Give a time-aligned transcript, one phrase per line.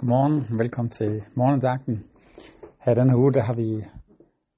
[0.00, 2.04] Godmorgen, velkommen til morgendagten.
[2.78, 3.84] Her denne uge, der har vi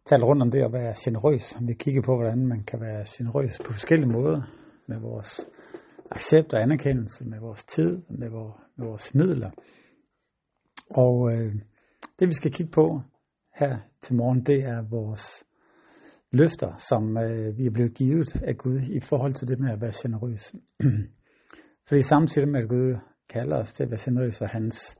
[0.06, 1.56] talt rundt om det at være generøs.
[1.60, 4.42] Vi kigger på, hvordan man kan være generøs på forskellige måder.
[4.86, 5.40] Med vores
[6.10, 9.50] accept og anerkendelse, med vores tid, med vores, med vores midler.
[10.90, 11.54] Og øh,
[12.18, 13.00] det vi skal kigge på
[13.54, 15.44] her til morgen, det er vores
[16.32, 19.80] løfter, som øh, vi er blevet givet af Gud i forhold til det med at
[19.80, 20.54] være generøs.
[21.88, 22.96] Fordi samtidig med, at Gud
[23.28, 24.96] kalder os til at være generøse, og hans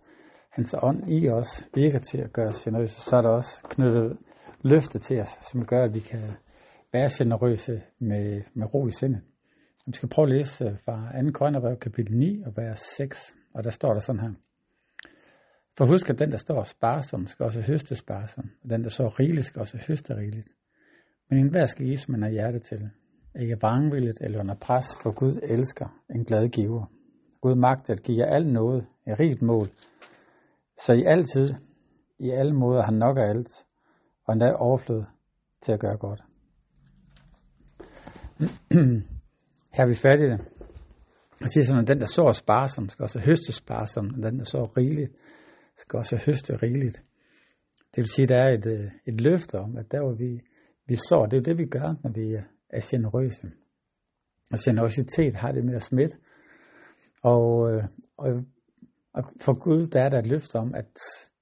[0.53, 4.19] hans ånd i os virker til at gøre os generøse, så er der også knyttet
[4.63, 6.23] løfte til os, som gør, at vi kan
[6.93, 9.21] være generøse med, med ro i sindet.
[9.87, 11.31] Vi skal prøve at læse øh, fra 2.
[11.33, 14.33] Korinther kapitel 9 og vers 6, og der står der sådan her.
[15.79, 19.09] For husk, at den, der står sparsom, skal også høste sparsom, og den, der så
[19.09, 20.49] rigeligt, skal også høste rigeligt.
[21.31, 22.91] Men enhver skal give, som man har hjerte til.
[23.41, 26.85] Ikke vrangvilligt eller under pres, for Gud elsker en glad giver.
[27.41, 29.69] Gud magt at give jer alt noget, et rigt mål,
[30.87, 31.49] så i altid,
[32.19, 33.49] i alle måder, har nok af alt,
[34.25, 35.05] og endda overflod
[35.61, 36.23] til at gøre godt.
[39.75, 40.39] Her er vi færdige.
[41.41, 44.45] Jeg siger sådan, at den, der så sparsom, skal også høste sparsom, og den, der
[44.45, 45.13] så rigeligt,
[45.77, 47.03] skal også høste rigeligt.
[47.95, 50.41] Det vil sige, at der er et, øh, et løfte om, at der hvor vi,
[50.87, 53.53] vi så, det er jo det, vi gør, når vi øh, er generøse.
[54.53, 56.17] Og generøsitet har det med at smitte.
[57.23, 57.85] Og, øh,
[58.17, 58.45] og
[59.23, 60.99] og for Gud, der er der et løfte om, at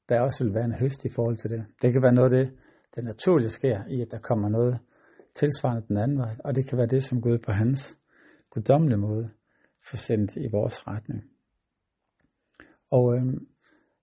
[0.09, 1.67] der også vil være en høst i forhold til det.
[1.83, 2.57] Det kan være noget af det,
[2.95, 4.79] der naturligt sker i, at der kommer noget
[5.35, 6.37] tilsvarende den anden vej.
[6.45, 7.99] Og det kan være det, som Gud på hans
[8.51, 9.31] guddommelige måde
[9.91, 11.25] får sendt i vores retning.
[12.91, 13.47] Og øhm,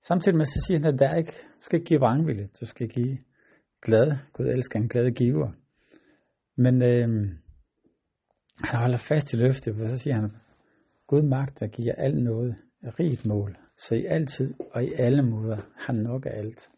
[0.07, 2.89] samtidig med, så siger han, at der ikke, du skal ikke give vrangvilje, du skal
[2.89, 3.17] give
[3.81, 4.17] glad.
[4.33, 5.51] Gud elsker en glad giver.
[6.55, 7.37] Men øhm,
[8.63, 10.31] han holder fast i løftet, for så siger han,
[11.07, 15.57] Gud magt, der giver alt noget rigt mål, så I altid og i alle måder
[15.75, 16.69] har nok af alt.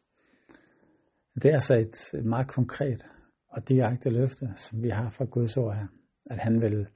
[1.36, 3.06] Det er altså et meget konkret
[3.50, 5.88] og direkte løfte, som vi har fra Guds ord her,
[6.26, 6.88] at han vil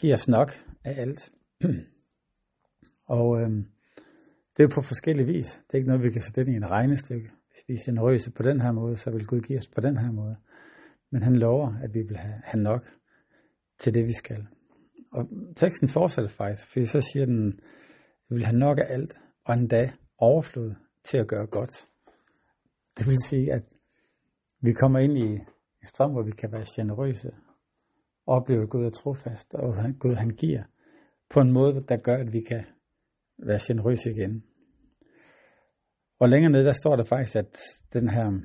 [0.00, 0.52] give os nok
[0.84, 1.32] af alt.
[3.16, 3.66] og øhm,
[4.56, 5.46] det er på forskellige vis.
[5.46, 7.30] Det er ikke noget, vi kan sætte ind i en regnestykke.
[7.50, 9.96] Hvis vi er generøse på den her måde, så vil Gud give os på den
[9.96, 10.36] her måde.
[11.10, 12.84] Men han lover, at vi vil have, have nok
[13.78, 14.46] til det, vi skal.
[15.12, 17.60] Og teksten fortsætter faktisk, fordi så siger den,
[18.28, 20.74] vi vil have nok af alt, og endda overflod
[21.04, 21.88] til at gøre godt.
[22.98, 23.62] Det vil sige, at
[24.60, 25.46] vi kommer ind i en
[25.84, 27.30] strøm, hvor vi kan være generøse,
[28.26, 30.62] opleve, Gud er trofast, og Gud han giver
[31.30, 32.64] på en måde, der gør, at vi kan
[33.38, 34.44] være generøse igen.
[36.18, 37.58] Og længere nede, der står der faktisk, at
[37.92, 38.40] den her,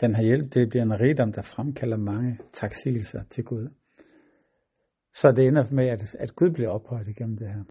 [0.00, 3.68] den her hjælp, det bliver en rigdom, der fremkalder mange taksigelser til Gud.
[5.14, 7.64] Så det ender med, at, at Gud bliver ophøjet igennem det her.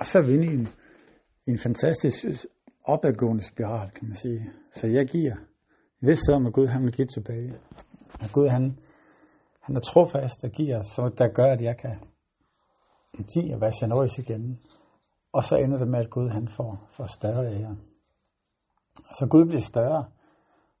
[0.00, 0.68] Og så vinde en,
[1.46, 2.36] en fantastisk øh,
[2.84, 4.50] opadgående spiral, kan man sige.
[4.70, 5.36] Så jeg giver
[6.00, 7.54] vidsthed om, at Gud han vil give tilbage.
[8.20, 8.78] At Gud han,
[9.60, 11.96] han er trofast og giver, så der gør, at jeg kan
[13.34, 14.60] give og være generøs igen.
[15.32, 17.76] Og så ender det med, at Gud han får, får større ære.
[19.18, 20.04] Så Gud bliver større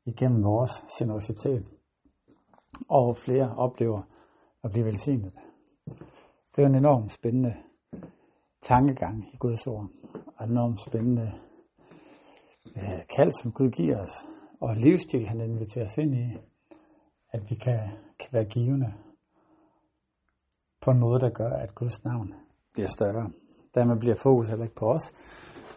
[0.04, 1.66] igennem vores generositet.
[2.88, 4.02] Og flere oplever
[4.64, 5.34] at blive velsignet.
[6.56, 7.54] Det er en enormt spændende
[8.62, 9.88] tankegang i Guds ord.
[10.36, 11.32] Og enormt spændende
[12.76, 14.14] øh, kald, som Gud giver os.
[14.60, 16.36] Og livsstil, han inviterer os ind i.
[17.32, 17.78] At vi kan,
[18.18, 18.94] kan være givende
[20.80, 22.34] på en måde, der gør, at Guds navn
[22.72, 23.30] bliver større.
[23.74, 25.12] Dermed bliver fokus heller ikke på os,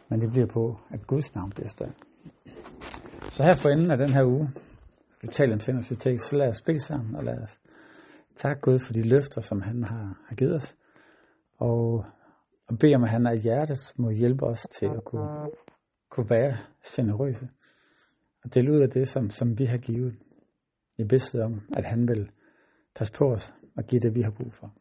[0.10, 1.94] men det bliver på, at Guds navn bliver større.
[3.30, 4.50] Så her for enden af den her uge,
[5.22, 7.60] vi taler om generositet, så lad os bede sammen, og lad os
[8.36, 10.76] takke Gud for de løfter, som han har, har givet os.
[11.58, 12.06] Og
[12.68, 15.50] og bede om, at han af hjertet må hjælpe os til at kunne,
[16.10, 17.50] kunne være generøse.
[18.44, 20.16] Og dele ud af det, som, som vi har givet.
[20.98, 22.32] I vidsthed om, at han vil
[22.96, 24.74] passe på os og give det, vi har brug for.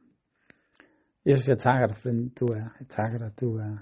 [1.27, 2.69] Jesus, jeg takker dig for den, du er.
[2.81, 3.77] Jeg takker dig, du er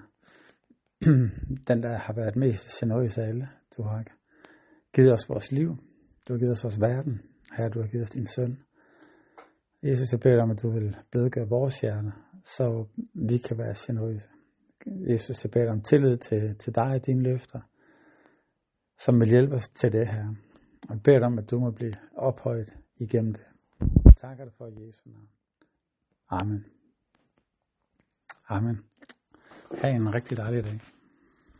[1.69, 3.48] den, der har været mest generøs af alle.
[3.77, 4.04] Du har
[4.95, 5.77] givet os vores liv.
[6.28, 7.21] Du har givet os vores verden.
[7.57, 8.63] Her du har givet os din søn.
[9.83, 13.75] Jesus, jeg beder dig om, at du vil blødgøre vores hjerner så vi kan være
[13.87, 14.28] generøse.
[14.87, 17.60] Jesus, jeg beder om tillid til, til dig og dine løfter,
[18.98, 20.28] som vil hjælpe os til det her.
[20.89, 23.47] Og jeg beder om, at du må blive ophøjet igennem det.
[24.04, 25.28] Jeg takker dig for Jesu navn.
[26.28, 26.65] Amen.
[28.48, 28.78] Amen.
[29.78, 30.81] Ha' en rigtig dejlig dag.